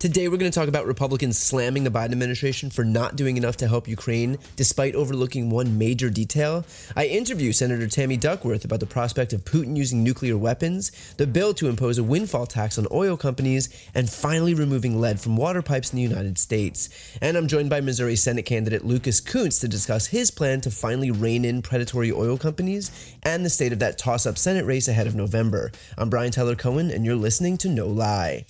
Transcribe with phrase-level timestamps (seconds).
[0.00, 3.58] Today, we're going to talk about Republicans slamming the Biden administration for not doing enough
[3.58, 6.64] to help Ukraine, despite overlooking one major detail.
[6.96, 11.52] I interview Senator Tammy Duckworth about the prospect of Putin using nuclear weapons, the bill
[11.52, 15.92] to impose a windfall tax on oil companies, and finally removing lead from water pipes
[15.92, 16.88] in the United States.
[17.20, 21.10] And I'm joined by Missouri Senate candidate Lucas Kunce to discuss his plan to finally
[21.10, 22.90] rein in predatory oil companies
[23.22, 25.70] and the state of that toss up Senate race ahead of November.
[25.98, 28.46] I'm Brian Tyler Cohen, and you're listening to No Lie.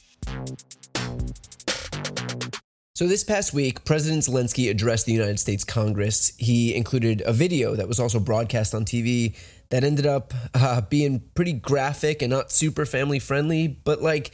[3.00, 6.34] So, this past week, President Zelensky addressed the United States Congress.
[6.36, 9.34] He included a video that was also broadcast on TV
[9.70, 14.32] that ended up uh, being pretty graphic and not super family friendly, but like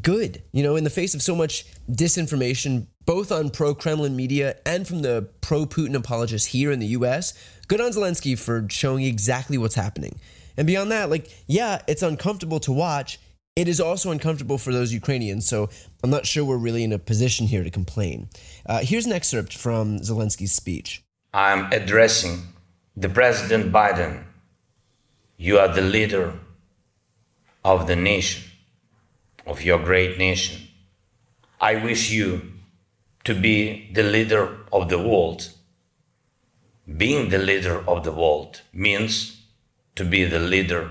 [0.00, 0.40] good.
[0.52, 4.86] You know, in the face of so much disinformation, both on pro Kremlin media and
[4.86, 7.34] from the pro Putin apologists here in the US,
[7.66, 10.20] good on Zelensky for showing exactly what's happening.
[10.56, 13.18] And beyond that, like, yeah, it's uncomfortable to watch
[13.56, 15.68] it is also uncomfortable for those Ukrainians, so
[16.02, 18.28] I'm not sure we're really in a position here to complain.
[18.64, 21.02] Uh, here's an excerpt from Zelensky's speech.
[21.34, 22.54] I'm addressing
[22.96, 24.24] the President Biden.
[25.36, 26.38] You are the leader
[27.64, 28.50] of the nation,
[29.46, 30.68] of your great nation.
[31.60, 32.52] I wish you
[33.24, 35.50] to be the leader of the world.
[36.96, 39.42] Being the leader of the world means
[39.96, 40.90] to be the leader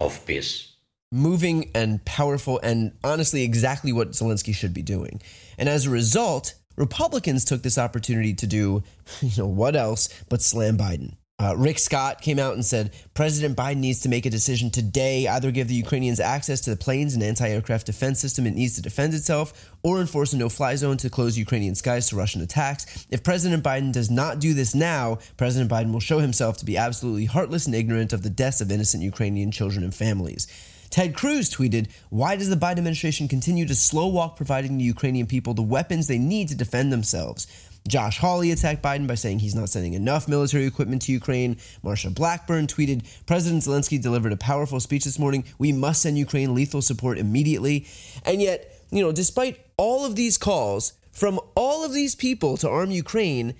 [0.00, 0.71] of peace
[1.12, 5.20] moving and powerful and honestly exactly what Zelensky should be doing.
[5.58, 8.82] And as a result, Republicans took this opportunity to do,
[9.20, 11.16] you know, what else but slam Biden.
[11.42, 15.26] Uh, Rick Scott came out and said President Biden needs to make a decision today
[15.26, 18.76] either give the Ukrainians access to the planes and anti aircraft defense system it needs
[18.76, 22.42] to defend itself, or enforce a no fly zone to close Ukrainian skies to Russian
[22.42, 23.06] attacks.
[23.10, 26.76] If President Biden does not do this now, President Biden will show himself to be
[26.76, 30.46] absolutely heartless and ignorant of the deaths of innocent Ukrainian children and families.
[30.92, 35.26] Ted Cruz tweeted, Why does the Biden administration continue to slow walk providing the Ukrainian
[35.26, 37.46] people the weapons they need to defend themselves?
[37.88, 41.56] Josh Hawley attacked Biden by saying he's not sending enough military equipment to Ukraine.
[41.82, 45.44] Marsha Blackburn tweeted President Zelensky delivered a powerful speech this morning.
[45.58, 47.86] We must send Ukraine lethal support immediately.
[48.26, 52.68] And yet, you know, despite all of these calls from all of these people to
[52.68, 53.54] arm Ukraine,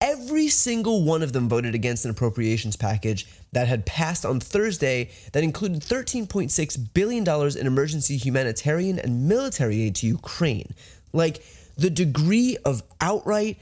[0.00, 5.10] every single one of them voted against an appropriations package that had passed on Thursday
[5.32, 10.74] that included $13.6 billion in emergency humanitarian and military aid to Ukraine.
[11.12, 11.44] Like,
[11.76, 13.58] the degree of outright,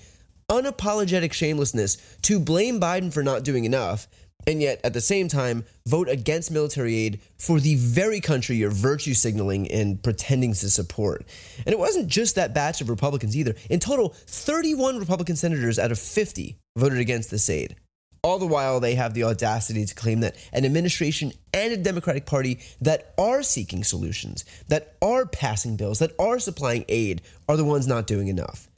[0.49, 4.09] unapologetic shamelessness to blame Biden for not doing enough
[4.47, 8.71] and yet at the same time vote against military aid for the very country you're
[8.71, 11.27] virtue signaling and pretending to support.
[11.67, 13.55] And it wasn't just that batch of Republicans either.
[13.69, 17.77] In total, 31 Republican senators out of 50 voted against this aid.
[18.23, 22.27] All the while, they have the audacity to claim that an administration and a Democratic
[22.27, 27.65] Party that are seeking solutions, that are passing bills, that are supplying aid, are the
[27.65, 28.69] ones not doing enough.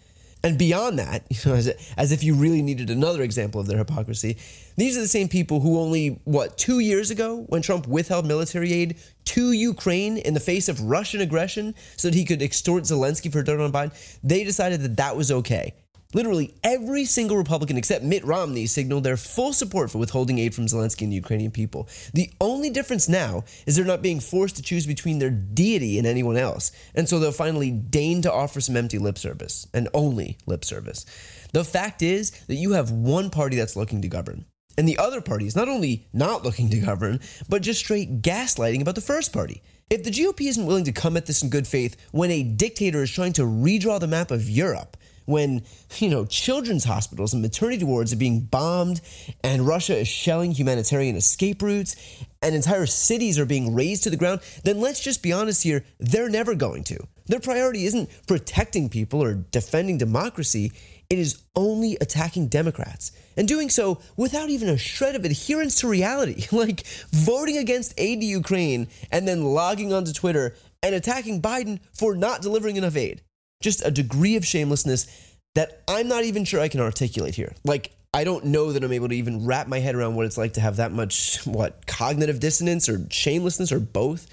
[0.45, 1.57] And beyond that, you know,
[1.97, 4.39] as, if you really needed another example of their hypocrisy,
[4.77, 8.73] these are the same people who only, what, two years ago, when Trump withheld military
[8.73, 13.31] aid to Ukraine in the face of Russian aggression so that he could extort Zelensky
[13.31, 13.93] for dirt on Biden,
[14.23, 15.75] they decided that that was okay.
[16.13, 20.67] Literally every single Republican except Mitt Romney signaled their full support for withholding aid from
[20.67, 21.89] Zelensky and the Ukrainian people.
[22.15, 26.07] The only difference now is they're not being forced to choose between their deity and
[26.07, 26.73] anyone else.
[26.95, 31.07] And so they'll finally deign to offer some empty lip service and only lip service.
[31.53, 34.47] The fact is that you have one party that's looking to govern.
[34.79, 38.81] And the other party is not only not looking to govern, but just straight gaslighting
[38.81, 39.63] about the first party.
[39.91, 43.03] If the GOP isn't willing to come at this in good faith when a dictator
[43.03, 45.63] is trying to redraw the map of Europe, when,
[45.99, 49.01] you know, children's hospitals and maternity wards are being bombed
[49.43, 51.97] and Russia is shelling humanitarian escape routes
[52.41, 55.85] and entire cities are being razed to the ground, then let's just be honest here,
[55.99, 57.07] they're never going to.
[57.27, 60.73] Their priority isn't protecting people or defending democracy,
[61.09, 63.13] it is only attacking Democrats.
[63.37, 68.21] And doing so without even a shred of adherence to reality, like voting against aid
[68.21, 73.23] to Ukraine and then logging onto Twitter and attacking Biden for not delivering enough aid
[73.63, 75.07] just a degree of shamelessness
[75.55, 77.55] that I'm not even sure I can articulate here.
[77.65, 80.37] Like, I don't know that I'm able to even wrap my head around what it's
[80.37, 84.27] like to have that much, what, cognitive dissonance or shamelessness or both.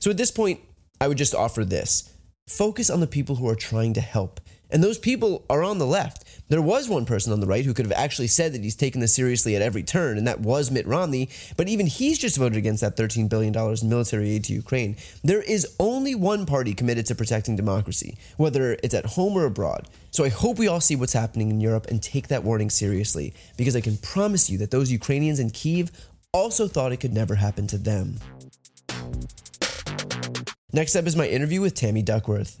[0.00, 0.60] So at this point,
[1.00, 2.10] I would just offer this
[2.48, 5.86] focus on the people who are trying to help And those people are on the
[5.86, 6.24] left.
[6.48, 9.00] There was one person on the right who could have actually said that he's taken
[9.00, 11.30] this seriously at every turn, and that was Mitt Romney.
[11.56, 14.96] But even he's just voted against that $13 billion in military aid to Ukraine.
[15.22, 19.88] There is only one party committed to protecting democracy, whether it's at home or abroad.
[20.10, 23.32] So I hope we all see what's happening in Europe and take that warning seriously,
[23.56, 25.90] because I can promise you that those Ukrainians in Kiev
[26.32, 28.18] also thought it could never happen to them.
[30.72, 32.60] Next up is my interview with Tammy Duckworth.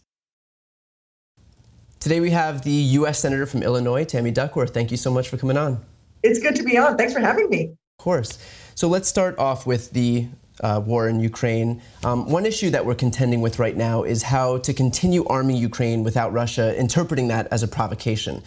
[2.01, 3.19] Today we have the U.S.
[3.19, 4.73] Senator from Illinois, Tammy Duckworth.
[4.73, 5.85] Thank you so much for coming on.
[6.23, 6.97] It's good to be on.
[6.97, 7.75] Thanks for having me.
[7.99, 8.39] Of course.
[8.73, 10.25] So let's start off with the
[10.61, 11.79] uh, war in Ukraine.
[12.03, 16.03] Um, one issue that we're contending with right now is how to continue arming Ukraine
[16.03, 18.41] without Russia interpreting that as a provocation.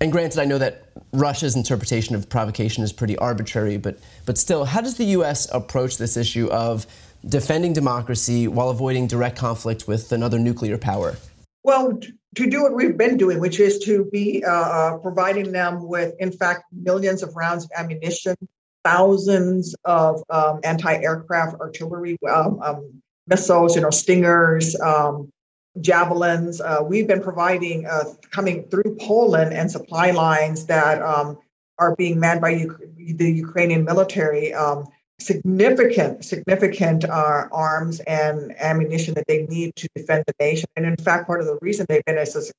[0.00, 4.66] And granted, I know that Russia's interpretation of provocation is pretty arbitrary, but, but still,
[4.66, 5.48] how does the U.S.
[5.52, 6.86] approach this issue of
[7.26, 11.16] defending democracy while avoiding direct conflict with another nuclear power?
[11.64, 11.98] Well,
[12.34, 16.14] to do what we've been doing, which is to be uh, uh, providing them with,
[16.18, 18.36] in fact, millions of rounds of ammunition,
[18.84, 25.30] thousands of um, anti-aircraft artillery um, um, missiles, you know, Stingers, um,
[25.80, 26.60] javelins.
[26.60, 31.38] Uh, we've been providing uh, coming through Poland and supply lines that um,
[31.78, 34.52] are being manned by U- the Ukrainian military.
[34.52, 34.86] Um,
[35.18, 40.68] significant, significant uh, arms and ammunition that they need to defend the nation.
[40.76, 42.52] And in fact, part of the reason they've been as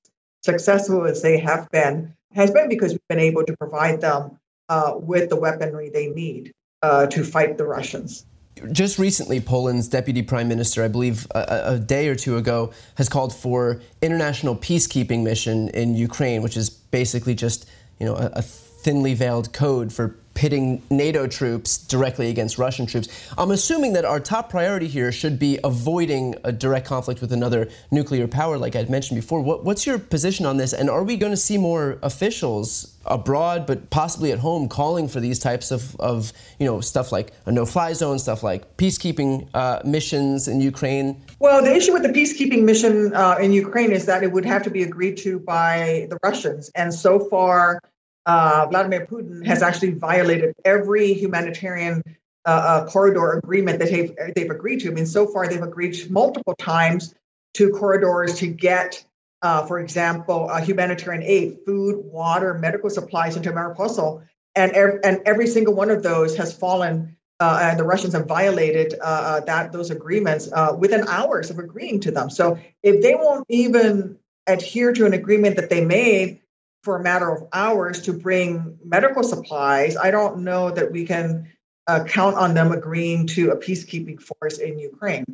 [0.43, 4.37] successful as they have been has been because we've been able to provide them
[4.69, 8.25] uh, with the weaponry they need uh, to fight the Russians.
[8.71, 13.09] Just recently, Poland's deputy prime minister, I believe a, a, day or two ago, has
[13.09, 17.69] called for international peacekeeping mission in Ukraine, which is basically just
[17.99, 23.07] you know a, a thinly veiled code for pitting NATO troops directly against Russian troops.
[23.35, 27.67] I'm assuming that our top priority here should be avoiding a direct conflict with another
[27.89, 29.41] nuclear power, like I'd mentioned before.
[29.41, 30.71] What, what's your position on this?
[30.71, 35.19] And are we going to see more officials abroad, but possibly at home, calling for
[35.19, 39.79] these types of, of you know, stuff like a no-fly zone, stuff like peacekeeping uh,
[39.83, 41.19] missions in Ukraine?
[41.39, 44.61] Well, the issue with the peacekeeping mission uh, in Ukraine is that it would have
[44.61, 47.79] to be agreed to by the Russians, and so far
[48.25, 52.03] uh, Vladimir Putin has actually violated every humanitarian
[52.45, 54.89] uh, uh, corridor agreement that they've, they've agreed to.
[54.89, 57.13] I mean, so far they've agreed multiple times
[57.55, 59.03] to corridors to get,
[59.41, 64.23] uh, for example, humanitarian aid, food, water, medical supplies into Mariupol,
[64.55, 67.17] and ev- and every single one of those has fallen.
[67.39, 72.11] Uh, and the Russians have violated uh, that those agreements within hours of agreeing to
[72.11, 72.29] them.
[72.29, 74.17] So if they won't even
[74.47, 76.39] adhere to an agreement that they made,
[76.85, 81.51] for a matter of hours to bring medical supplies, I don't know that we can
[81.87, 85.25] uh, count on them agreeing to a peacekeeping force in Ukraine.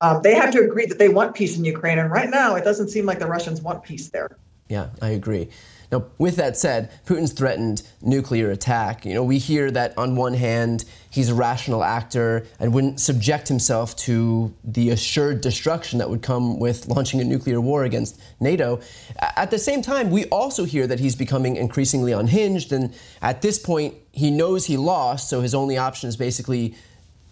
[0.00, 2.64] Um, they have to agree that they want peace in Ukraine, and right now it
[2.64, 4.30] doesn't seem like the Russians want peace there.
[4.70, 5.50] Yeah, I agree.
[5.92, 9.04] Now, with that said, Putin's threatened nuclear attack.
[9.04, 13.48] You know, we hear that on one hand, he's a rational actor and wouldn't subject
[13.48, 18.80] himself to the assured destruction that would come with launching a nuclear war against NATO.
[19.18, 23.58] At the same time, we also hear that he's becoming increasingly unhinged, and at this
[23.58, 26.74] point, he knows he lost, so his only option is basically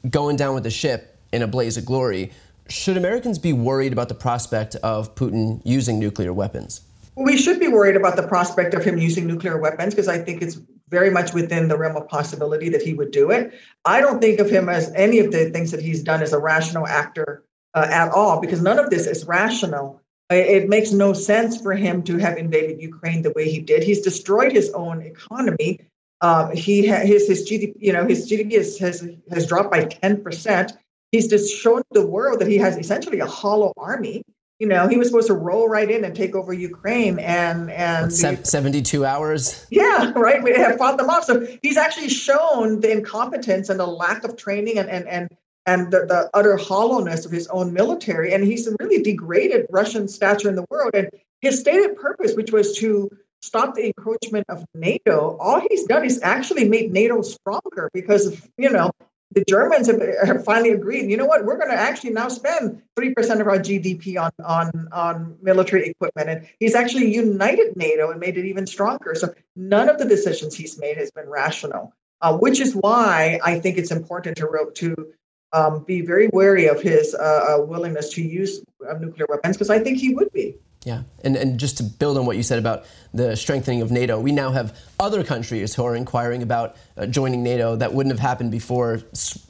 [0.08, 2.32] going down with the ship in a blaze of glory.
[2.68, 6.82] Should Americans be worried about the prospect of Putin using nuclear weapons?
[7.14, 10.40] We should be worried about the prospect of him using nuclear weapons because I think
[10.42, 13.52] it's very much within the realm of possibility that he would do it.
[13.84, 16.38] I don't think of him as any of the things that he's done as a
[16.38, 20.00] rational actor uh, at all because none of this is rational.
[20.30, 23.82] It makes no sense for him to have invaded Ukraine the way he did.
[23.82, 25.80] He's destroyed his own economy.
[26.22, 29.84] Uh, he ha- his his GDP, you know, his GDP is, has has dropped by
[29.84, 30.72] ten percent.
[31.10, 34.22] He's just shown the world that he has essentially a hollow army
[34.58, 38.12] you know, he was supposed to roll right in and take over Ukraine and and
[38.12, 39.66] what, 72 hours.
[39.70, 40.42] Yeah, right.
[40.42, 41.24] We have fought them off.
[41.24, 45.28] So he's actually shown the incompetence and the lack of training and and and
[45.66, 48.32] and the, the utter hollowness of his own military.
[48.32, 50.92] And he's really degraded Russian stature in the world.
[50.94, 51.08] And
[51.40, 53.10] his stated purpose, which was to
[53.42, 58.48] stop the encroachment of NATO, all he's done is actually made NATO stronger because of,
[58.56, 58.90] you know,
[59.34, 61.10] the Germans have, have finally agreed.
[61.10, 61.44] You know what?
[61.44, 65.88] We're going to actually now spend three percent of our GDP on on on military
[65.88, 69.14] equipment, and he's actually united NATO and made it even stronger.
[69.14, 73.58] So none of the decisions he's made has been rational, uh, which is why I
[73.58, 75.12] think it's important to to
[75.52, 79.70] um, be very wary of his uh, uh willingness to use uh, nuclear weapons because
[79.70, 80.56] I think he would be.
[80.84, 84.18] Yeah, and, and just to build on what you said about the strengthening of NATO,
[84.18, 88.20] we now have other countries who are inquiring about uh, joining NATO that wouldn't have
[88.20, 88.98] happened before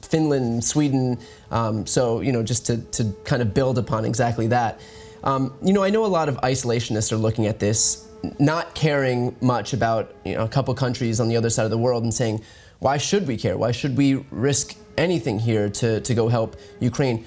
[0.03, 1.17] Finland, Sweden.
[1.49, 4.79] Um, so, you know, just to, to kind of build upon exactly that.
[5.23, 9.35] Um, you know, I know a lot of isolationists are looking at this, not caring
[9.41, 12.13] much about you know, a couple countries on the other side of the world and
[12.13, 12.43] saying,
[12.77, 13.57] why should we care?
[13.57, 17.25] Why should we risk anything here to, to go help Ukraine?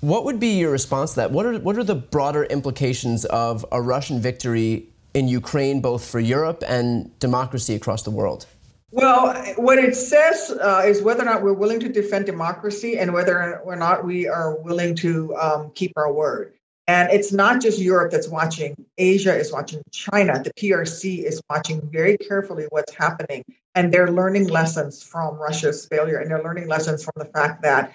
[0.00, 1.30] What would be your response to that?
[1.30, 6.20] What are what are the broader implications of a Russian victory in Ukraine, both for
[6.20, 8.46] Europe and democracy across the world?
[8.92, 13.12] Well, what it says uh, is whether or not we're willing to defend democracy and
[13.12, 16.54] whether or not we are willing to um, keep our word.
[16.88, 21.88] And it's not just Europe that's watching, Asia is watching, China, the PRC is watching
[21.92, 23.44] very carefully what's happening.
[23.76, 26.18] And they're learning lessons from Russia's failure.
[26.18, 27.92] And they're learning lessons from the fact that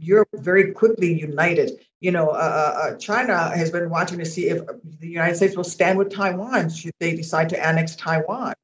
[0.00, 1.72] Europe very quickly united.
[2.00, 4.62] You know, uh, uh, uh, China has been watching to see if
[5.00, 8.54] the United States will stand with Taiwan should they decide to annex Taiwan.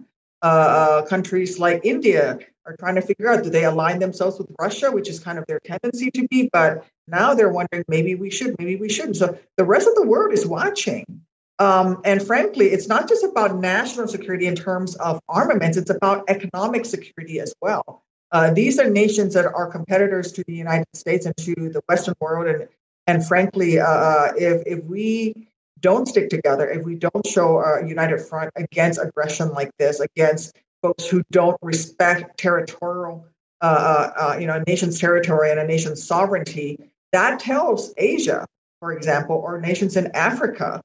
[0.43, 4.49] Uh, uh, countries like India are trying to figure out do they align themselves with
[4.61, 6.49] Russia, which is kind of their tendency to be.
[6.53, 9.17] But now they're wondering maybe we should, maybe we shouldn't.
[9.17, 11.05] So the rest of the world is watching.
[11.59, 16.25] Um, and frankly, it's not just about national security in terms of armaments, it's about
[16.29, 18.04] economic security as well.
[18.33, 22.15] Uh, these are nations that are competitors to the United States and to the Western
[22.21, 22.47] world.
[22.47, 22.69] And,
[23.07, 25.49] and frankly, uh, uh, if, if we
[25.81, 30.57] don't stick together, if we don't show a united front against aggression like this, against
[30.83, 33.27] folks who don't respect territorial,
[33.61, 36.79] uh, uh, you know, a nation's territory and a nation's sovereignty,
[37.13, 38.47] that tells Asia,
[38.81, 40.81] for example, or nations in Africa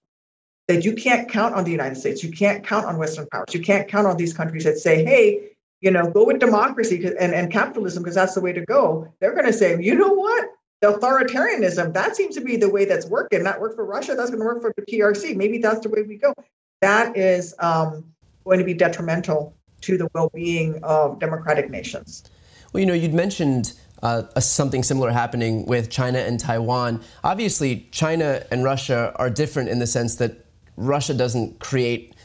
[0.68, 3.62] that you can't count on the United States, you can't count on Western powers, you
[3.62, 5.50] can't count on these countries that say, hey,
[5.82, 9.12] you know, go with democracy and, and capitalism because that's the way to go.
[9.20, 10.50] They're going to say, you know what?
[10.82, 13.44] The authoritarianism, that seems to be the way that's working.
[13.44, 14.16] That worked for Russia.
[14.16, 15.36] That's going to work for the PRC.
[15.36, 16.34] Maybe that's the way we go.
[16.82, 18.06] That is um,
[18.46, 22.24] going to be detrimental to the well being of democratic nations.
[22.72, 27.02] Well, you know, you'd mentioned uh, something similar happening with China and Taiwan.
[27.24, 30.46] Obviously, China and Russia are different in the sense that
[30.78, 32.16] Russia doesn't create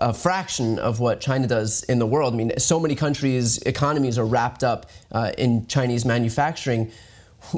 [0.00, 2.34] a fraction of what China does in the world.
[2.34, 6.90] I mean, so many countries' economies are wrapped up uh, in Chinese manufacturing.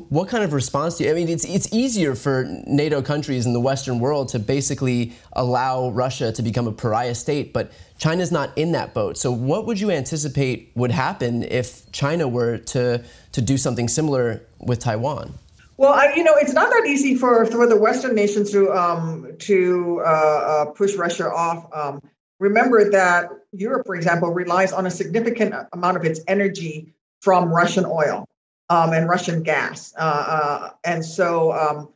[0.09, 1.11] What kind of response do you?
[1.11, 5.91] I mean, it's it's easier for NATO countries in the Western world to basically allow
[5.91, 9.19] Russia to become a pariah state, but China's not in that boat.
[9.19, 14.41] So, what would you anticipate would happen if China were to to do something similar
[14.59, 15.35] with Taiwan?
[15.77, 19.33] Well, I, you know, it's not that easy for for the Western nations to um,
[19.41, 21.69] to uh, uh, push Russia off.
[21.75, 22.01] Um,
[22.45, 27.87] Remember that Europe, for example, relies on a significant amount of its energy from Russian
[27.87, 28.29] oil
[28.69, 29.95] um, and Russian gas.
[29.99, 31.89] Uh, uh, and so, um,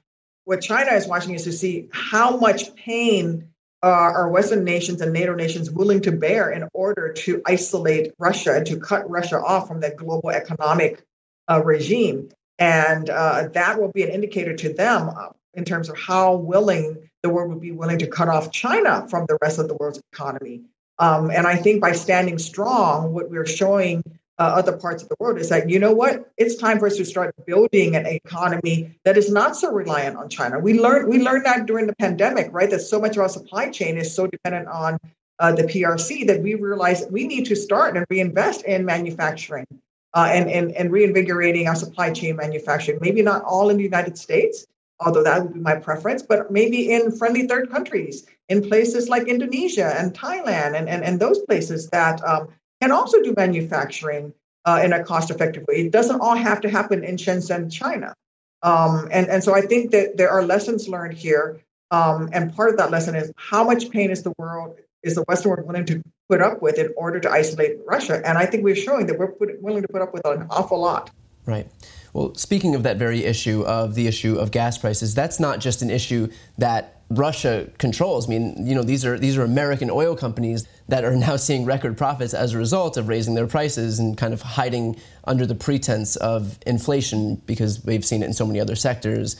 [0.45, 3.50] what China is watching is to see how much pain
[3.83, 8.55] uh, are Western nations and NATO nations willing to bear in order to isolate Russia
[8.57, 11.05] and to cut Russia off from that global economic
[11.50, 12.31] uh, regime.
[12.59, 17.08] And uh, that will be an indicator to them uh, in terms of how willing
[17.22, 20.00] the world would be willing to cut off China from the rest of the world's
[20.12, 20.62] economy.
[20.98, 24.02] Um, and I think by standing strong, what we're showing
[24.38, 26.96] uh, other parts of the world is that, you know what, it's time for us
[26.96, 30.58] to start building an economy that is not so reliant on China.
[30.58, 32.70] We learned, we learned that during the pandemic, right?
[32.70, 34.98] That so much of our supply chain is so dependent on
[35.40, 39.66] uh, the PRC that we realized we need to start and reinvest in manufacturing
[40.14, 42.98] uh, and, and, and reinvigorating our supply chain manufacturing.
[43.00, 44.66] Maybe not all in the United States,
[45.00, 49.28] although that would be my preference, but maybe in friendly third countries, in places like
[49.28, 52.49] Indonesia and Thailand and, and, and those places that um,
[52.81, 54.33] can also do manufacturing
[54.64, 55.87] uh, in a cost effective way.
[55.87, 58.14] It doesn't all have to happen in Shenzhen, China.
[58.62, 61.61] Um, and, and so I think that there are lessons learned here.
[61.90, 65.23] Um, and part of that lesson is how much pain is the world, is the
[65.23, 68.21] Western world willing to put up with in order to isolate Russia?
[68.26, 70.81] And I think we're showing that we're put, willing to put up with an awful
[70.81, 71.11] lot.
[71.49, 71.67] Right.
[72.12, 75.81] Well, speaking of that very issue of the issue of gas prices, that's not just
[75.81, 76.28] an issue
[76.59, 78.26] that Russia controls.
[78.26, 81.64] I mean, you know, these are these are American oil companies that are now seeing
[81.64, 85.55] record profits as a result of raising their prices and kind of hiding under the
[85.55, 89.37] pretense of inflation because we've seen it in so many other sectors,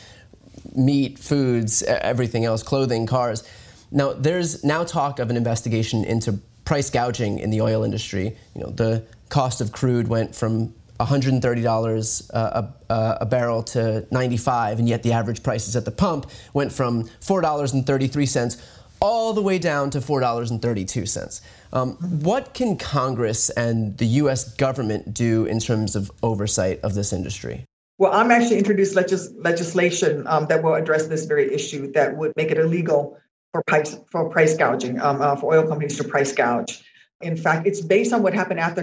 [0.75, 3.47] meat, foods, everything else, clothing, cars.
[3.91, 8.35] Now, there's now talk of an investigation into price gouging in the oil industry.
[8.55, 14.79] You know, the cost of crude went from $130 a, a, a, barrel to 95
[14.79, 18.61] and yet the average prices at the pump went from $4.33
[19.01, 21.41] all the way down to $4.32.
[21.73, 24.55] Um, what can Congress and the U.S.
[24.57, 27.65] government do in terms of oversight of this industry?
[27.99, 32.33] Well, I'm actually introduced legis- legislation um, that will address this very issue that would
[32.37, 33.19] make it illegal
[33.53, 36.85] for price for price gouging um, uh, for oil companies to price gouge.
[37.21, 38.83] In fact, it's based on what happened after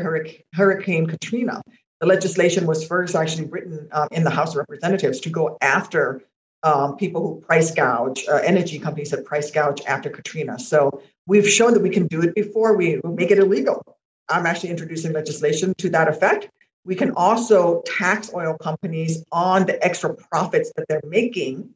[0.54, 1.62] Hurricane Katrina.
[2.02, 6.22] The legislation was first actually written um, in the House of Representatives to go after
[6.64, 10.58] um, people who price gouge, uh, energy companies that price gouge after Katrina.
[10.60, 13.84] So we've shown that we can do it before we make it illegal.
[14.30, 16.50] I'm actually introducing legislation to that effect.
[16.84, 21.70] We can also tax oil companies on the extra profits that they're making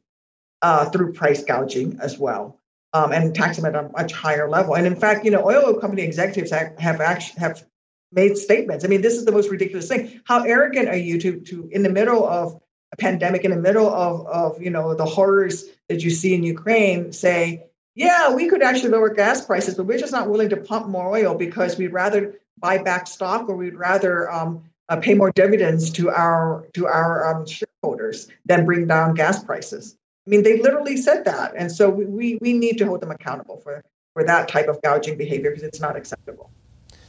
[0.62, 2.58] uh, through price gouging as well.
[2.92, 4.74] Um, and tax them at a much higher level.
[4.74, 7.64] And in fact, you know, oil company executives have, have actually have
[8.12, 8.84] made statements.
[8.84, 10.20] I mean, this is the most ridiculous thing.
[10.24, 12.60] How arrogant are you to to in the middle of
[12.92, 16.42] a pandemic, in the middle of of you know the horrors that you see in
[16.42, 17.64] Ukraine, say,
[17.94, 21.08] yeah, we could actually lower gas prices, but we're just not willing to pump more
[21.08, 25.90] oil because we'd rather buy back stock or we'd rather um, uh, pay more dividends
[25.90, 29.96] to our to our um, shareholders than bring down gas prices.
[30.26, 33.58] I mean, they literally said that, and so we we need to hold them accountable
[33.58, 36.50] for for that type of gouging behavior because it's not acceptable.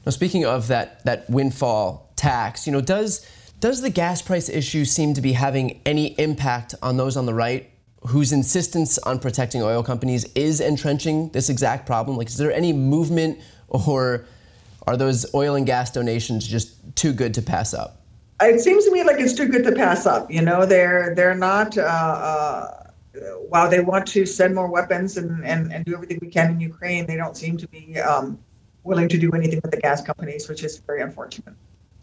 [0.06, 3.26] Now, speaking of that that windfall tax, you know, does
[3.60, 7.34] does the gas price issue seem to be having any impact on those on the
[7.34, 7.70] right
[8.08, 12.18] whose insistence on protecting oil companies is entrenching this exact problem?
[12.18, 14.26] Like, is there any movement, or
[14.88, 18.02] are those oil and gas donations just too good to pass up?
[18.42, 20.32] It seems to me like it's too good to pass up.
[20.32, 21.78] You know, they're they're not.
[21.78, 22.78] Uh, uh,
[23.50, 26.62] while they want to send more weapons and, and, and do everything we can in
[26.62, 28.40] Ukraine, they don't seem to be um,
[28.84, 31.54] willing to do anything with the gas companies, which is very unfortunate.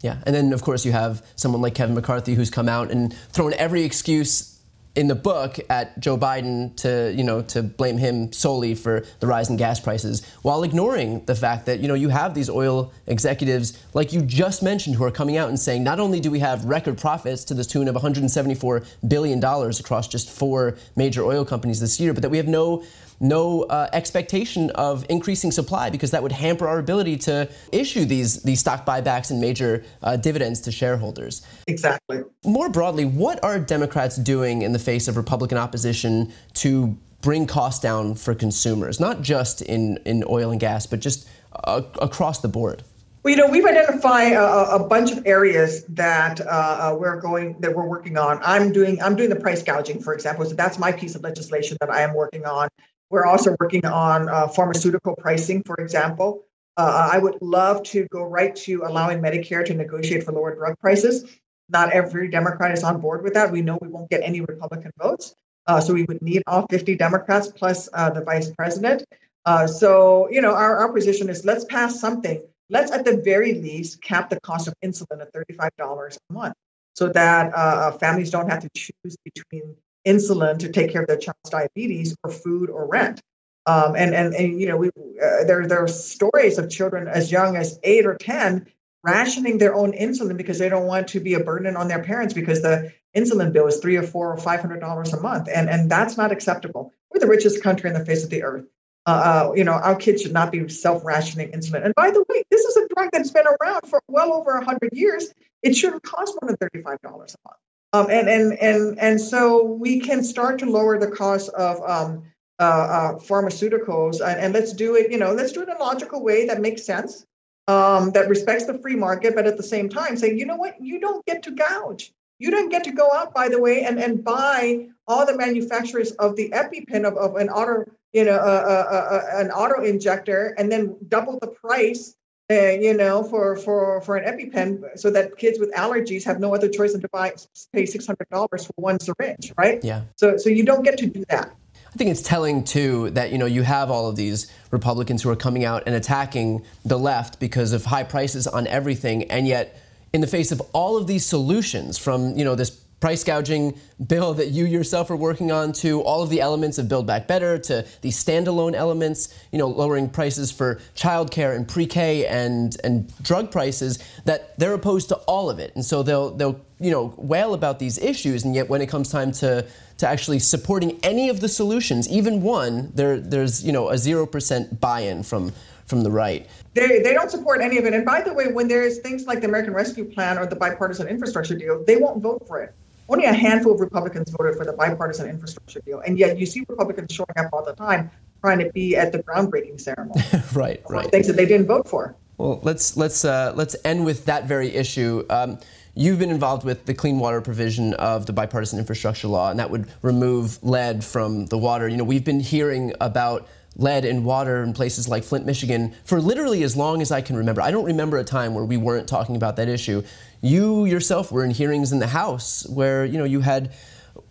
[0.01, 3.13] Yeah, and then of course you have someone like Kevin McCarthy who's come out and
[3.13, 4.59] thrown every excuse
[4.95, 9.27] in the book at Joe Biden to you know to blame him solely for the
[9.27, 12.91] rise in gas prices, while ignoring the fact that you know you have these oil
[13.07, 16.39] executives like you just mentioned who are coming out and saying not only do we
[16.39, 21.45] have record profits to the tune of 174 billion dollars across just four major oil
[21.45, 22.83] companies this year, but that we have no
[23.19, 28.43] no uh, expectation of increasing supply because that would hamper our ability to issue these
[28.43, 31.45] these stock buybacks and major uh, dividends to shareholders.
[31.67, 32.21] Exactly.
[32.45, 37.81] More broadly, what are Democrats doing in the face of Republican opposition to bring costs
[37.81, 41.27] down for consumers, not just in, in oil and gas, but just
[41.65, 42.83] uh, across the board?
[43.23, 46.45] Well, you know, we've identified a, a bunch of areas that uh,
[46.93, 48.39] uh, we're going that we're working on.
[48.43, 50.45] I'm doing I'm doing the price gouging, for example.
[50.45, 52.69] So that's my piece of legislation that I am working on.
[53.09, 56.43] We're also working on uh, pharmaceutical pricing, for example.
[56.77, 60.77] Uh, I would love to go right to allowing Medicare to negotiate for lower drug
[60.79, 61.25] prices.
[61.67, 63.51] Not every Democrat is on board with that.
[63.51, 65.35] We know we won't get any Republican votes.
[65.67, 69.03] Uh, so we would need all 50 Democrats plus uh, the vice president.
[69.45, 72.41] Uh, so, you know, our, our position is let's pass something.
[72.69, 76.55] Let's at the very least cap the cost of insulin at $35 a month
[76.93, 81.17] so that uh, families don't have to choose between insulin to take care of their
[81.17, 83.21] child's diabetes or food or rent.
[83.65, 87.31] Um, and, and, and, you know, we, uh, there, there are stories of children as
[87.31, 88.65] young as eight or 10
[89.03, 92.33] rationing their own insulin because they don't want to be a burden on their parents
[92.33, 95.69] because the insulin bill is three or four or five hundred dollars a month, and
[95.69, 96.93] and that's not acceptable.
[97.11, 98.65] We're the richest country on the face of the earth.
[99.05, 101.83] Uh, uh, you know, our kids should not be self-rationing insulin.
[101.83, 104.91] And by the way, this is a drug that's been around for well over hundred
[104.93, 105.33] years.
[105.63, 107.59] It shouldn't cost more than thirty-five dollars a month.
[107.91, 112.23] Um, and and and and so we can start to lower the cost of um,
[112.59, 115.11] uh, uh, pharmaceuticals, and, and, let's do it.
[115.11, 117.25] You know, let's do it in a logical way that makes sense,
[117.67, 120.75] um, that respects the free market, but at the same time, saying, you know what,
[120.81, 122.11] you don't get to gouge.
[122.37, 126.11] You don't get to go out, by the way, and, and buy all the manufacturers
[126.13, 130.53] of the EpiPen of, of an auto, you know, uh, uh, uh, an auto injector,
[130.57, 132.15] and then double the price
[132.51, 136.55] uh, you know, for for for an EpiPen, so that kids with allergies have no
[136.55, 137.33] other choice than to buy
[137.73, 139.83] pay six hundred dollars for one syringe, right?
[139.83, 140.01] Yeah.
[140.15, 141.55] So so you don't get to do that.
[141.87, 145.29] I think it's telling too that you know you have all of these Republicans who
[145.29, 149.79] are coming out and attacking the left because of high prices on everything, and yet
[150.11, 154.33] in the face of all of these solutions, from you know this price gouging bill
[154.33, 157.57] that you yourself are working on to all of the elements of Build Back Better
[157.59, 163.51] to the standalone elements, you know, lowering prices for childcare and pre-K and and drug
[163.51, 165.73] prices that they're opposed to all of it.
[165.75, 169.09] And so they'll they'll you know wail about these issues and yet when it comes
[169.09, 169.65] time to
[169.97, 174.79] to actually supporting any of the solutions, even one, there there's you know a 0%
[174.79, 175.53] buy-in from
[175.85, 176.47] from the right.
[176.75, 177.95] They, they don't support any of it.
[177.95, 181.07] And by the way, when there's things like the American Rescue Plan or the bipartisan
[181.07, 182.75] infrastructure deal, they won't vote for it
[183.09, 185.99] only a handful of Republicans voted for the bipartisan infrastructure deal.
[185.99, 188.09] And yet you see Republicans showing up all the time
[188.41, 190.21] trying to be at the groundbreaking ceremony.
[190.53, 191.09] right, right.
[191.11, 192.15] Things that they didn't vote for.
[192.37, 195.25] Well, let's let's uh, let's end with that very issue.
[195.29, 195.59] Um,
[195.93, 199.69] you've been involved with the clean water provision of the bipartisan infrastructure law, and that
[199.69, 201.89] would remove lead from the water.
[201.89, 203.45] You know, we've been hearing about
[203.75, 207.35] lead in water in places like Flint, Michigan for literally as long as I can
[207.35, 207.61] remember.
[207.61, 210.03] I don't remember a time where we weren't talking about that issue.
[210.41, 213.73] You yourself were in hearings in the House where, you know, you had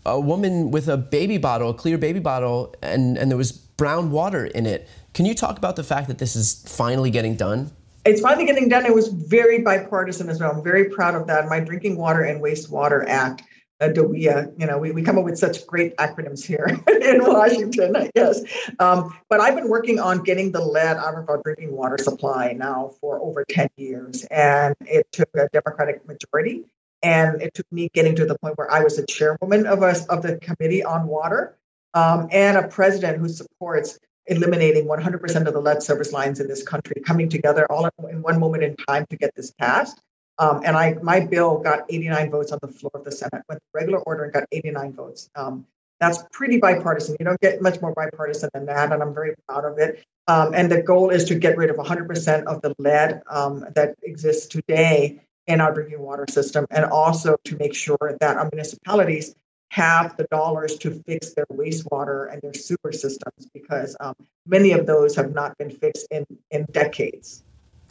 [0.05, 4.11] a woman with a baby bottle, a clear baby bottle, and, and there was brown
[4.11, 4.89] water in it.
[5.15, 7.71] Can you talk about the fact that this is finally getting done?
[8.05, 8.87] It's finally getting done.
[8.87, 10.53] It was very bipartisan as well.
[10.53, 11.47] I'm very proud of that.
[11.49, 13.43] My Drinking Water and Wastewater Act
[13.81, 14.53] DOWEA.
[14.59, 18.41] You know, we, we come up with such great acronyms here in Washington, I guess.
[18.79, 22.53] Um, but I've been working on getting the lead out of our drinking water supply
[22.53, 24.25] now for over 10 years.
[24.25, 26.65] And it took a Democratic majority.
[27.03, 30.05] And it took me getting to the point where I was the chairwoman of us
[30.07, 31.57] of the committee on water
[31.95, 36.63] um, and a president who supports eliminating 100% of the lead service lines in this
[36.63, 40.01] country, coming together all in one moment in time to get this passed.
[40.39, 43.43] Um, and I, my bill got 89 votes on the floor of the Senate.
[43.49, 45.29] Went regular order and got 89 votes.
[45.35, 45.67] Um,
[46.01, 47.17] that's pretty bipartisan.
[47.19, 50.05] You don't get much more bipartisan than that, and I'm very proud of it.
[50.29, 53.97] Um, and the goal is to get rid of 100% of the lead um, that
[54.03, 59.35] exists today in our drinking water system, and also to make sure that our municipalities
[59.71, 64.15] have the dollars to fix their wastewater and their sewer systems because um,
[64.47, 67.45] many of those have not been fixed in, in decades.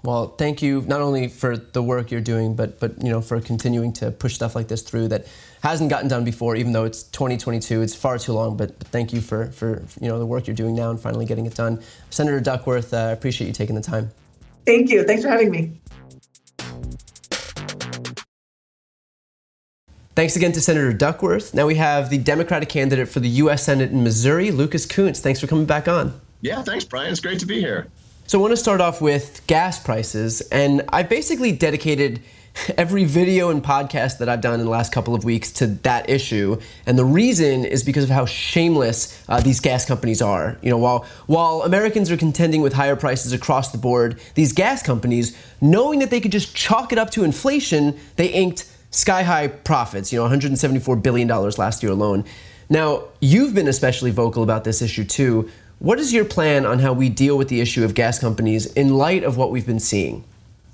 [0.04, 3.42] Well, thank you not only for the work you're doing, but but you know for
[3.42, 5.28] continuing to push stuff like this through that
[5.64, 6.56] hasn't gotten done before.
[6.56, 8.56] Even though it's 2022, it's far too long.
[8.56, 11.26] But, but thank you for for you know the work you're doing now and finally
[11.26, 12.94] getting it done, Senator Duckworth.
[12.94, 14.12] I uh, appreciate you taking the time.
[14.66, 15.04] Thank you.
[15.04, 15.80] Thanks for having me.
[20.16, 21.54] Thanks again to Senator Duckworth.
[21.54, 23.64] Now we have the Democratic candidate for the U.S.
[23.64, 25.20] Senate in Missouri, Lucas Kunce.
[25.20, 26.20] Thanks for coming back on.
[26.42, 27.12] Yeah, thanks, Brian.
[27.12, 27.88] It's great to be here.
[28.28, 32.20] So I want to start off with gas prices, and I basically dedicated
[32.78, 36.10] every video and podcast that I've done in the last couple of weeks to that
[36.10, 36.60] issue.
[36.86, 40.58] And the reason is because of how shameless uh, these gas companies are.
[40.62, 44.84] You know, while while Americans are contending with higher prices across the board, these gas
[44.84, 49.48] companies, knowing that they could just chalk it up to inflation, they inked sky high
[49.48, 50.12] profits.
[50.12, 52.26] You know, 174 billion dollars last year alone.
[52.70, 55.50] Now, you've been especially vocal about this issue too.
[55.80, 58.96] What is your plan on how we deal with the issue of gas companies in
[58.96, 60.24] light of what we've been seeing?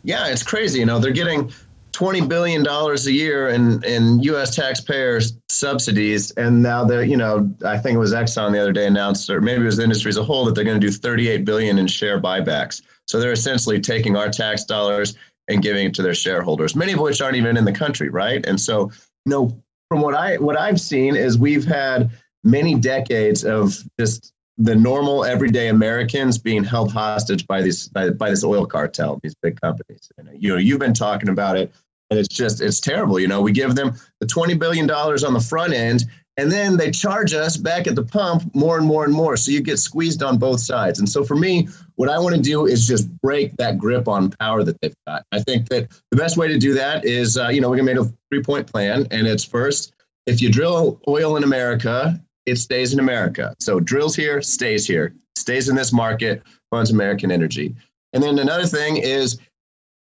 [0.03, 0.79] Yeah, it's crazy.
[0.79, 1.51] You know, they're getting
[1.91, 4.55] $20 billion a year in, in U.S.
[4.55, 6.31] taxpayers subsidies.
[6.31, 9.41] And now they're, you know, I think it was Exxon the other day announced, or
[9.41, 11.77] maybe it was the industry as a whole, that they're going to do 38 billion
[11.77, 12.81] in share buybacks.
[13.05, 15.15] So they're essentially taking our tax dollars
[15.49, 18.45] and giving it to their shareholders, many of which aren't even in the country, right?
[18.45, 18.89] And so,
[19.25, 22.09] you know, from what I what I've seen is we've had
[22.43, 28.29] many decades of just the normal everyday Americans being held hostage by these by, by
[28.29, 30.11] this oil cartel, these big companies.
[30.17, 31.71] And, you know, you've been talking about it,
[32.09, 33.19] and it's just it's terrible.
[33.19, 36.05] You know, we give them the twenty billion dollars on the front end,
[36.37, 39.37] and then they charge us back at the pump more and more and more.
[39.37, 40.99] So you get squeezed on both sides.
[40.99, 44.29] And so for me, what I want to do is just break that grip on
[44.39, 45.25] power that they've got.
[45.31, 47.93] I think that the best way to do that is, uh, you know, we're gonna
[47.93, 49.93] make a three point plan, and it's first.
[50.25, 53.53] If you drill oil in America, it stays in America.
[53.59, 57.75] So drills here, stays here, stays in this market, funds American energy.
[58.13, 59.39] And then another thing is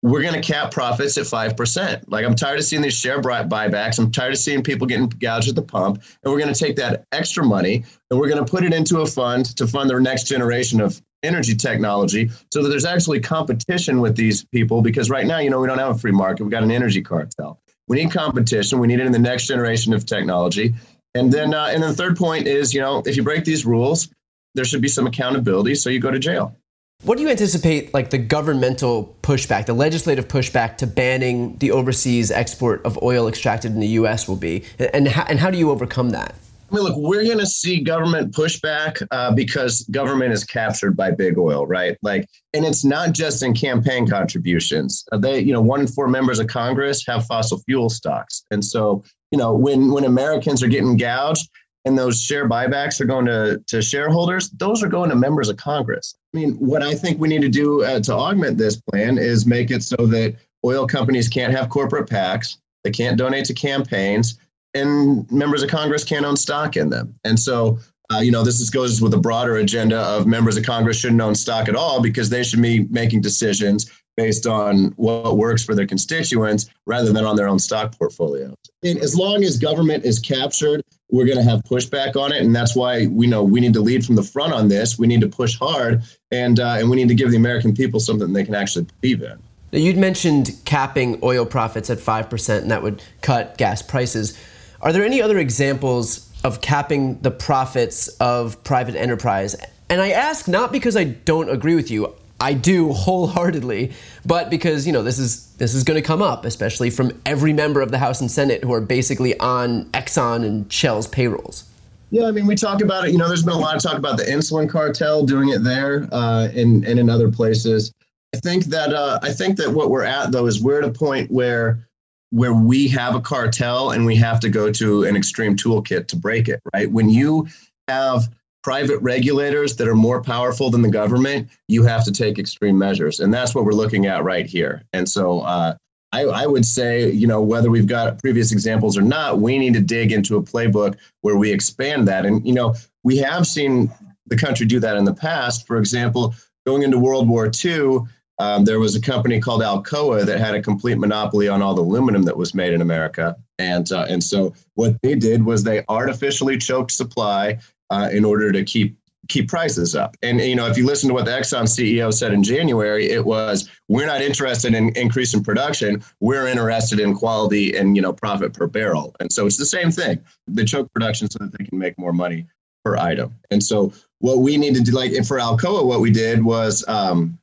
[0.03, 2.05] we're going to cap profits at 5%.
[2.09, 3.99] Like I'm tired of seeing these share buybacks.
[3.99, 6.03] I'm tired of seeing people getting gouged at the pump.
[6.23, 9.01] And we're going to take that extra money and we're going to put it into
[9.01, 14.01] a fund to fund the next generation of energy technology so that there's actually competition
[14.01, 16.43] with these people because right now, you know, we don't have a free market.
[16.43, 17.61] We've got an energy cartel.
[17.87, 18.81] We need competition.
[18.81, 20.75] We need it in the next generation of technology.
[21.15, 23.67] And then, uh, and then the third point is, you know, if you break these
[23.67, 24.09] rules,
[24.55, 25.75] there should be some accountability.
[25.75, 26.57] So you go to jail.
[27.05, 32.31] What do you anticipate, like the governmental pushback, the legislative pushback to banning the overseas
[32.31, 34.29] export of oil extracted in the U.S.
[34.29, 36.37] will be, and how, and how do you overcome that?
[36.71, 41.11] I mean, look, we're going to see government pushback uh, because government is captured by
[41.11, 41.99] big oil, right?
[42.03, 45.05] Like, and it's not just in campaign contributions.
[45.19, 49.03] They, you know, one in four members of Congress have fossil fuel stocks, and so,
[49.33, 51.49] you know, when when Americans are getting gouged,
[51.85, 55.57] and those share buybacks are going to, to shareholders, those are going to members of
[55.57, 56.15] Congress.
[56.33, 59.47] I mean, what I think we need to do uh, to augment this plan is
[59.47, 64.39] make it so that oil companies can't have corporate PACs, they can't donate to campaigns,
[64.75, 67.15] and members of Congress can't own stock in them.
[67.25, 67.79] And so,
[68.13, 71.21] uh, you know, this is, goes with a broader agenda of members of Congress shouldn't
[71.21, 75.75] own stock at all because they should be making decisions based on what works for
[75.75, 78.55] their constituents rather than on their own stock portfolios.
[78.83, 82.55] And as long as government is captured, we're going to have pushback on it, and
[82.55, 84.99] that's why we know we need to lead from the front on this.
[84.99, 88.01] We need to push hard, and uh, and we need to give the American people
[88.01, 89.39] something they can actually believe in.
[89.73, 94.39] Now, you'd mentioned capping oil profits at five percent, and that would cut gas prices.
[94.81, 99.55] Are there any other examples of capping the profits of private enterprise?
[99.91, 102.15] And I ask not because I don't agree with you.
[102.43, 103.93] I do wholeheartedly,
[104.27, 107.53] but because you know this is this is going to come up, especially from every
[107.53, 111.65] member of the House and Senate who are basically on Exxon and Shell's payrolls.
[112.11, 113.13] Yeah, I mean, we talk about it.
[113.13, 116.09] You know, there's been a lot of talk about the insulin cartel doing it there,
[116.11, 117.95] uh, and and in other places.
[118.35, 120.93] I think that uh, I think that what we're at though is we're at a
[120.93, 121.87] point where
[122.31, 126.17] where we have a cartel and we have to go to an extreme toolkit to
[126.17, 126.61] break it.
[126.75, 127.47] Right when you
[127.87, 128.29] have
[128.63, 133.21] private regulators that are more powerful than the government, you have to take extreme measures.
[133.21, 134.83] And that's what we're looking at right here.
[134.93, 135.75] And so uh,
[136.13, 139.75] I, I, would say, you know, whether we've got previous examples or not, we need
[139.75, 142.25] to dig into a playbook where we expand that.
[142.25, 143.91] And, you know, we have seen
[144.27, 145.67] the country do that in the past.
[145.67, 146.35] For example,
[146.67, 148.01] going into World War II,
[148.39, 151.83] um, there was a company called Alcoa that had a complete monopoly on all the
[151.83, 153.37] aluminum that was made in America.
[153.59, 157.59] And, uh, and so what they did was they artificially choked supply
[157.93, 158.97] uh, in order to keep
[159.29, 160.17] keep prices up.
[160.23, 163.25] And you know, if you listen to what the Exxon CEO said in January, it
[163.25, 166.03] was we're not interested in increasing production.
[166.21, 169.15] We're interested in quality and you know profit per barrel.
[169.21, 170.19] And so it's the same thing.
[170.49, 172.47] They choke production so that they can make more money
[172.83, 173.35] per item.
[173.51, 176.85] And so what we need to do, like for Alcoa, what we did was.
[176.89, 177.39] Um,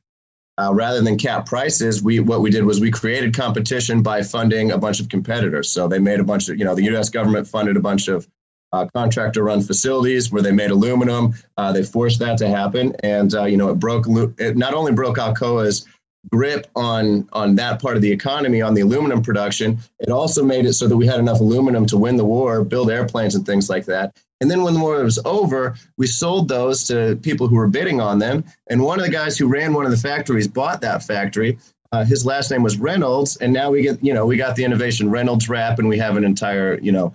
[0.58, 4.72] uh, rather than cap prices, we what we did was we created competition by funding
[4.72, 5.70] a bunch of competitors.
[5.70, 7.08] So they made a bunch of, you know, the U.S.
[7.08, 8.28] government funded a bunch of
[8.72, 11.34] uh, contractor run facilities where they made aluminum.
[11.56, 12.94] Uh, they forced that to happen.
[13.02, 14.06] And, uh, you know, it broke,
[14.38, 15.86] it not only broke Alcoa's
[16.30, 20.66] grip on, on that part of the economy, on the aluminum production, it also made
[20.66, 23.70] it so that we had enough aluminum to win the war, build airplanes and things
[23.70, 24.14] like that.
[24.40, 28.00] And then when the war was over, we sold those to people who were bidding
[28.00, 28.44] on them.
[28.68, 31.58] And one of the guys who ran one of the factories bought that factory.
[31.92, 34.64] Uh, his last name was Reynolds, and now we get, you know, we got the
[34.64, 37.12] innovation Reynolds wrap, and we have an entire, you know,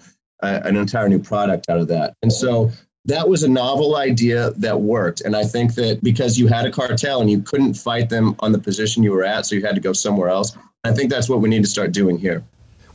[0.54, 2.16] an entire new product out of that.
[2.22, 2.72] And so
[3.06, 5.22] that was a novel idea that worked.
[5.22, 8.52] And I think that because you had a cartel and you couldn't fight them on
[8.52, 10.58] the position you were at, so you had to go somewhere else.
[10.84, 12.44] I think that's what we need to start doing here.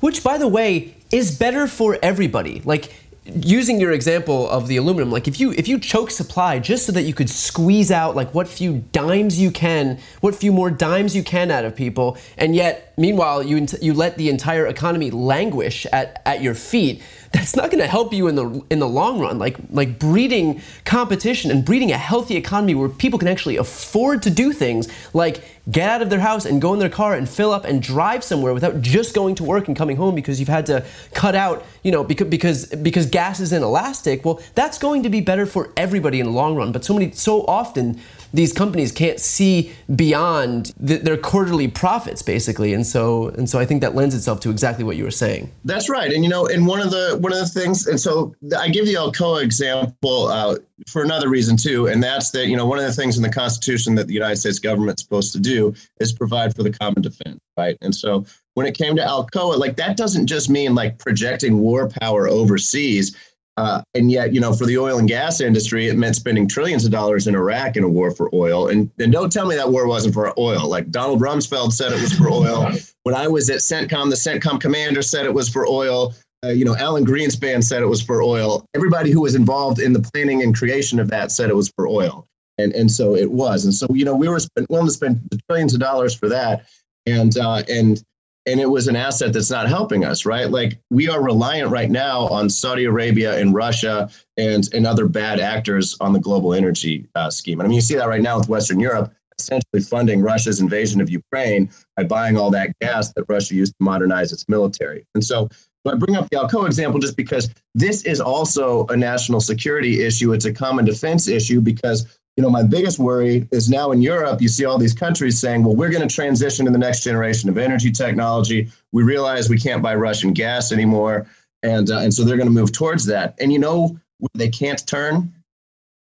[0.01, 2.63] Which, by the way, is better for everybody.
[2.65, 2.93] Like,
[3.25, 6.93] using your example of the aluminum like if you if you choke supply just so
[6.93, 11.15] that you could squeeze out like what few dimes you can what few more dimes
[11.15, 15.87] you can out of people and yet meanwhile you you let the entire economy languish
[15.93, 19.21] at at your feet that's not going to help you in the in the long
[19.21, 19.39] run.
[19.39, 24.31] Like like breeding competition and breeding a healthy economy where people can actually afford to
[24.31, 27.53] do things like get out of their house and go in their car and fill
[27.53, 30.67] up and drive somewhere without just going to work and coming home because you've had
[30.67, 30.85] to
[31.15, 34.25] cut out, you know, because because because gas is inelastic.
[34.25, 36.73] Well, that's going to be better for everybody in the long run.
[36.73, 38.01] But so many so often
[38.33, 42.73] these companies can't see beyond th- their quarterly profits basically.
[42.73, 45.51] And so and so i think that lends itself to exactly what you were saying.
[45.65, 46.13] That's right.
[46.13, 48.87] And you know and one of the one of the things and so i give
[48.87, 50.57] the alcoa example uh,
[50.89, 53.31] for another reason too and that's that you know one of the things in the
[53.31, 57.39] constitution that the united states government's supposed to do is provide for the common defense
[57.61, 57.77] right?
[57.81, 61.89] And so when it came to alcoa like that doesn't just mean like projecting war
[61.89, 63.17] power overseas
[63.57, 66.85] uh, and yet, you know, for the oil and gas industry, it meant spending trillions
[66.85, 68.69] of dollars in Iraq in a war for oil.
[68.69, 70.69] And, and don't tell me that war wasn't for oil.
[70.69, 72.71] Like Donald Rumsfeld said it was for oil.
[73.05, 76.15] When I was at CENTCOM, the CENTCOM commander said it was for oil.
[76.45, 78.67] Uh, you know, Alan Greenspan said it was for oil.
[78.75, 81.89] Everybody who was involved in the planning and creation of that said it was for
[81.89, 82.27] oil.
[82.59, 83.65] And, and so it was.
[83.65, 86.67] And so, you know, we were spend, willing to spend trillions of dollars for that.
[87.07, 88.03] And, uh, and
[88.47, 90.51] and it was an asset that's not helping us, right?
[90.51, 95.41] Like we are reliant right now on Saudi Arabia and Russia and, and other bad
[95.41, 97.61] actors on the global energy uh, scheme.
[97.61, 101.01] And I mean, you see that right now with Western Europe essentially funding Russia's invasion
[101.01, 105.07] of Ukraine by buying all that gas that Russia used to modernize its military.
[105.15, 108.97] And so, so I bring up the Alcoa example just because this is also a
[108.97, 110.33] national security issue.
[110.33, 114.41] It's a common defense issue because you know, my biggest worry is now in Europe,
[114.41, 117.49] you see all these countries saying, well, we're going to transition to the next generation
[117.49, 118.71] of energy technology.
[118.93, 121.27] We realize we can't buy Russian gas anymore.
[121.63, 123.35] And, uh, and so they're going to move towards that.
[123.41, 123.99] And you know,
[124.35, 125.35] they can't turn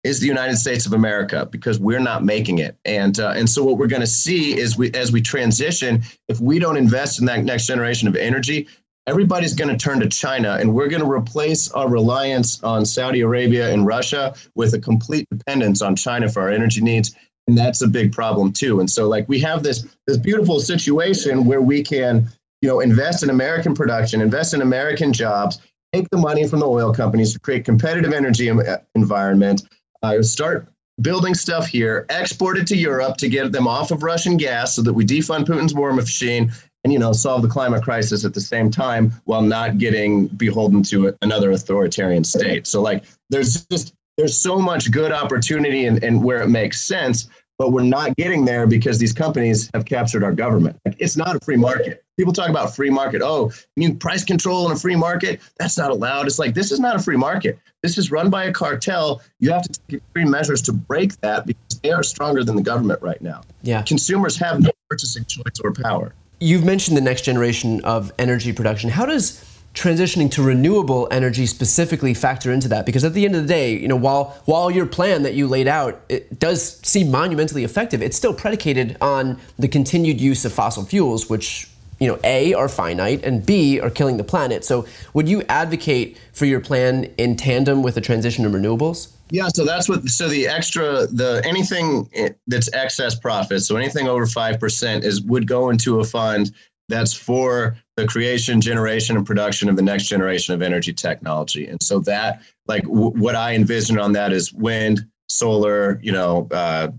[0.03, 2.77] is the United States of America because we're not making it.
[2.85, 6.39] And, uh, and so what we're going to see is we, as we transition, if
[6.39, 8.67] we don't invest in that next generation of energy,
[9.07, 13.21] everybody's going to turn to China, and we're going to replace our reliance on Saudi
[13.21, 17.15] Arabia and Russia with a complete dependence on China for our energy needs.
[17.47, 18.81] And that's a big problem too.
[18.81, 22.29] And so, like, we have this this beautiful situation where we can,
[22.61, 25.59] you know, invest in American production, invest in American jobs,
[25.93, 28.51] take the money from the oil companies to create competitive energy
[28.95, 29.63] environment,
[30.03, 30.67] uh, start
[30.99, 34.81] building stuff here, export it to Europe to get them off of Russian gas so
[34.81, 36.51] that we defund Putin's war machine
[36.83, 40.83] and you know solve the climate crisis at the same time while not getting beholden
[40.83, 42.67] to another authoritarian state.
[42.67, 47.29] So like there's just there's so much good opportunity and, and where it makes sense
[47.57, 50.79] but we're not getting there because these companies have captured our government.
[50.85, 52.03] Like, it's not a free market.
[52.17, 53.21] People talk about free market.
[53.23, 55.41] Oh you price control in a free market?
[55.59, 56.27] That's not allowed.
[56.27, 57.59] It's like this is not a free market.
[57.83, 59.21] This is run by a cartel.
[59.39, 62.61] You have to take extreme measures to break that because they are stronger than the
[62.61, 63.41] government right now.
[63.61, 63.81] Yeah.
[63.83, 68.89] Consumers have no purchasing choice or power You've mentioned the next generation of energy production.
[68.89, 72.85] How does transitioning to renewable energy specifically factor into that?
[72.85, 75.47] Because at the end of the day, you know, while while your plan that you
[75.47, 80.53] laid out it does seem monumentally effective, it's still predicated on the continued use of
[80.53, 81.69] fossil fuels, which
[81.99, 84.63] you know, A, are finite, and B, are killing the planet.
[84.63, 89.13] So, would you advocate for your plan in tandem with the transition to renewables?
[89.29, 90.07] Yeah, so that's what.
[90.07, 92.09] So the extra, the anything
[92.47, 96.51] that's excess profit, so anything over five percent, is would go into a fund
[96.89, 101.67] that's for the creation, generation, and production of the next generation of energy technology.
[101.67, 106.47] And so that, like, w- what I envision on that is wind, solar, you know,
[106.51, 106.89] uh,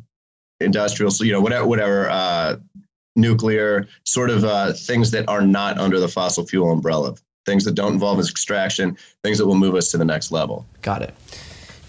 [0.60, 2.56] industrial, so you know, whatever, whatever, uh,
[3.18, 7.74] nuclear, sort of uh, things that are not under the fossil fuel umbrella, things that
[7.74, 10.64] don't involve extraction, things that will move us to the next level.
[10.80, 11.14] Got it.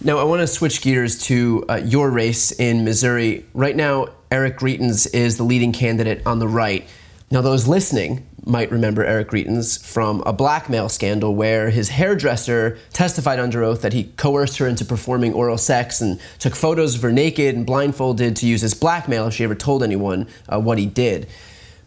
[0.02, 3.46] Now, I want to switch gears to uh, your race in Missouri.
[3.54, 6.88] Right now, Eric Greitens is the leading candidate on the right.
[7.32, 13.40] Now, those listening might remember Eric Greitens from a blackmail scandal where his hairdresser testified
[13.40, 17.12] under oath that he coerced her into performing oral sex and took photos of her
[17.12, 20.88] naked and blindfolded to use as blackmail if she ever told anyone uh, what he
[20.88, 21.28] did.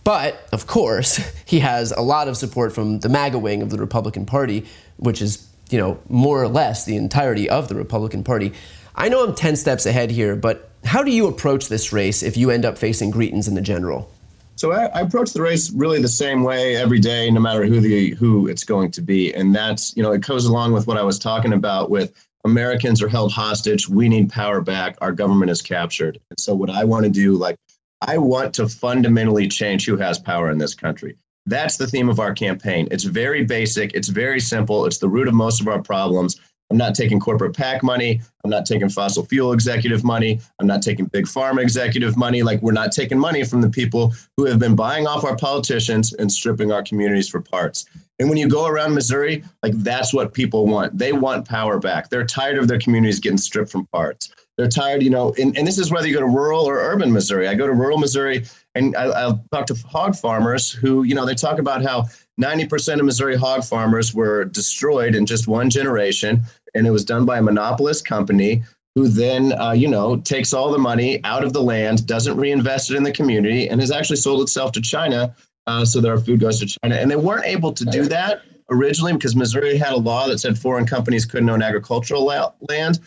[0.04, 3.78] But, of course, he has a lot of support from the MAGA wing of the
[3.78, 8.52] Republican Party, which is you know, more or less the entirety of the Republican Party.
[8.94, 12.36] I know I'm 10 steps ahead here, but how do you approach this race if
[12.36, 14.12] you end up facing Greitens in the general?
[14.56, 17.80] So I, I, approach the race really the same way every day, no matter who
[17.80, 20.98] the who it's going to be, and that's you know it goes along with what
[20.98, 22.12] I was talking about with
[22.44, 23.88] Americans are held hostage.
[23.88, 24.96] We need power back.
[25.00, 26.18] Our government is captured.
[26.30, 27.56] And so what I want to do, like
[28.00, 31.16] I want to fundamentally change who has power in this country.
[31.46, 32.88] That's the theme of our campaign.
[32.90, 36.40] It's very basic, it's very simple, it's the root of most of our problems.
[36.72, 38.22] I'm not taking corporate PAC money.
[38.44, 40.40] I'm not taking fossil fuel executive money.
[40.58, 42.42] I'm not taking big pharma executive money.
[42.42, 46.14] Like, we're not taking money from the people who have been buying off our politicians
[46.14, 47.84] and stripping our communities for parts.
[48.18, 50.96] And when you go around Missouri, like, that's what people want.
[50.96, 52.08] They want power back.
[52.08, 54.32] They're tired of their communities getting stripped from parts.
[54.56, 57.12] They're tired, you know, and, and this is whether you go to rural or urban
[57.12, 57.48] Missouri.
[57.48, 61.26] I go to rural Missouri and I, I'll talk to hog farmers who, you know,
[61.26, 62.06] they talk about how
[62.40, 66.42] 90% of Missouri hog farmers were destroyed in just one generation.
[66.74, 68.62] And it was done by a monopolist company
[68.94, 72.90] who then, uh, you know, takes all the money out of the land, doesn't reinvest
[72.90, 75.34] it in the community, and has actually sold itself to China.
[75.68, 76.96] Uh, so that our food goes to China.
[76.96, 80.58] And they weren't able to do that originally because Missouri had a law that said
[80.58, 82.98] foreign companies couldn't own agricultural land.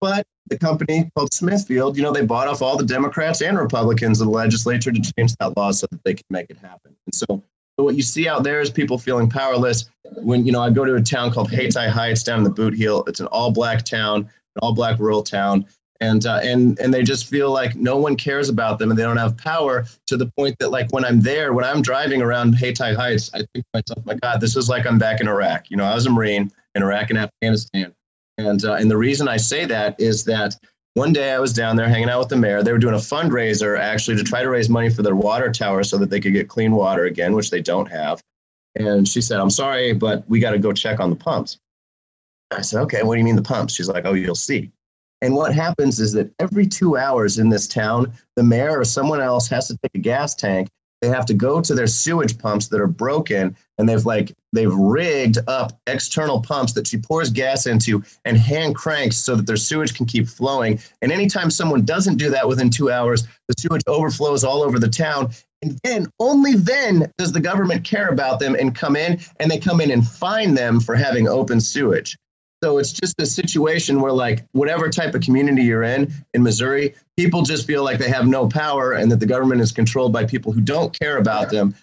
[0.00, 4.20] But the company called Smithfield, you know, they bought off all the Democrats and Republicans
[4.20, 6.96] in the legislature to change that law so that they could make it happen.
[7.06, 7.42] And so,
[7.80, 9.88] so what you see out there is people feeling powerless.
[10.16, 12.74] When, you know, I go to a town called Hayti Heights down in the Boot
[12.74, 13.04] Heel.
[13.06, 15.64] It's an all black town, an all black rural town.
[15.98, 19.02] And, uh, and, and they just feel like no one cares about them and they
[19.02, 22.52] don't have power to the point that like when I'm there, when I'm driving around
[22.54, 25.70] Hayti Heights, I think to myself, my God, this is like I'm back in Iraq.
[25.70, 27.94] You know, I was a Marine in Iraq and Afghanistan
[28.40, 30.56] and, uh, and the reason I say that is that
[30.94, 32.62] One day I was down there hanging out with the mayor.
[32.62, 35.84] They were doing a fundraiser actually to try to raise money for their water tower
[35.84, 38.20] so that they could get clean water again, which they don't have.
[38.76, 41.58] And she said, I'm sorry, but we got to go check on the pumps.
[42.50, 43.74] I said, okay, what do you mean the pumps?
[43.74, 44.72] She's like, oh, you'll see.
[45.22, 49.20] And what happens is that every two hours in this town, the mayor or someone
[49.20, 50.68] else has to take a gas tank.
[51.02, 54.74] They have to go to their sewage pumps that are broken, and they've like they've
[54.74, 59.56] rigged up external pumps that she pours gas into and hand cranks so that their
[59.56, 60.80] sewage can keep flowing.
[61.02, 64.88] And anytime someone doesn't do that within two hours, the sewage overflows all over the
[64.88, 65.30] town.
[65.62, 69.58] And then, only then, does the government care about them and come in, and they
[69.58, 72.16] come in and fine them for having open sewage.
[72.62, 76.94] So it's just a situation where, like, whatever type of community you're in in Missouri,
[77.16, 80.24] people just feel like they have no power and that the government is controlled by
[80.24, 81.74] people who don't care about them.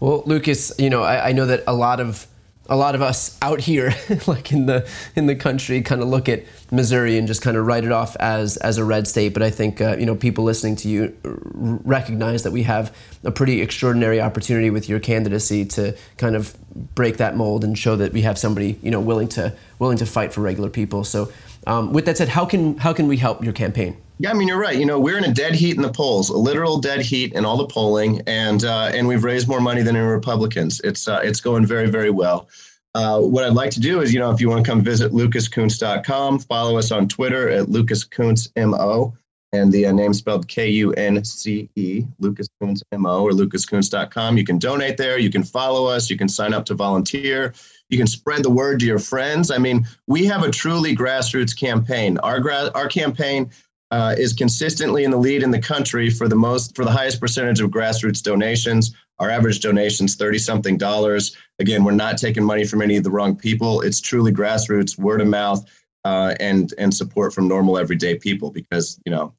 [0.00, 2.26] Well, Lucas, you know, I, I know that a lot of
[2.66, 3.94] a lot of us out here,
[4.26, 7.66] like in the in the country, kind of look at Missouri and just kind of
[7.66, 9.34] write it off as as a red state.
[9.34, 13.30] But I think uh, you know people listening to you recognize that we have a
[13.30, 16.56] pretty extraordinary opportunity with your candidacy to kind of
[16.94, 20.06] break that mold and show that we have somebody you know willing to willing to
[20.06, 21.04] fight for regular people.
[21.04, 21.30] So,
[21.66, 23.96] um, with that said, how can how can we help your campaign?
[24.18, 24.78] Yeah, I mean you're right.
[24.78, 27.44] You know, we're in a dead heat in the polls, a literal dead heat in
[27.44, 30.80] all the polling, and uh, and we've raised more money than any Republicans.
[30.84, 32.48] It's uh, it's going very very well.
[32.94, 35.10] Uh, what I'd like to do is, you know, if you want to come visit
[35.10, 39.12] lucaskunce.com, follow us on Twitter at lucaskuncemo,
[39.54, 42.48] and the uh, name spelled K-U-N-C-E, Lucas
[42.92, 44.36] Mo, or lucaskunce.com.
[44.36, 45.18] You can donate there.
[45.18, 46.10] You can follow us.
[46.10, 47.54] You can sign up to volunteer.
[47.88, 49.52] You can spread the word to your friends.
[49.52, 52.18] I mean, we have a truly grassroots campaign.
[52.18, 53.50] Our gra- our campaign
[53.92, 57.20] uh, is consistently in the lead in the country for the most for the highest
[57.20, 58.92] percentage of grassroots donations.
[59.20, 61.36] Our average donations thirty something dollars.
[61.60, 63.82] Again, we're not taking money from any of the wrong people.
[63.82, 65.64] It's truly grassroots, word of mouth,
[66.04, 68.50] uh, and and support from normal everyday people.
[68.50, 69.32] Because you know,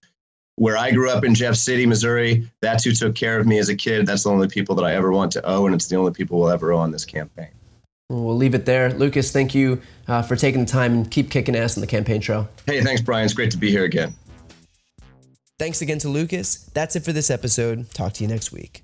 [0.57, 3.69] where I grew up in Jeff City, Missouri, that's who took care of me as
[3.69, 4.05] a kid.
[4.05, 6.39] That's the only people that I ever want to owe, and it's the only people
[6.39, 7.49] we'll ever owe on this campaign.
[8.09, 8.93] We'll leave it there.
[8.93, 12.21] Lucas, thank you uh, for taking the time and keep kicking ass in the campaign
[12.21, 12.47] trail.
[12.65, 13.25] Hey, thanks, Brian.
[13.25, 14.15] It's great to be here again.
[15.57, 16.69] Thanks again to Lucas.
[16.73, 17.89] That's it for this episode.
[17.91, 18.83] Talk to you next week.